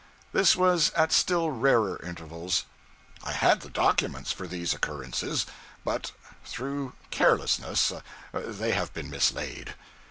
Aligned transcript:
This 0.33 0.55
was 0.55 0.89
at 0.95 1.11
still 1.11 1.51
rarer 1.51 1.99
intervals. 2.01 2.65
I 3.23 3.33
had 3.33 3.61
the 3.61 3.69
documents 3.69 4.31
for 4.31 4.47
these 4.47 4.73
occurrences, 4.73 5.45
but 5.85 6.11
through 6.43 6.93
carelessness 7.11 7.93
they 8.33 8.71
have 8.71 8.93
been 8.95 9.11
mislaid. 9.11 9.75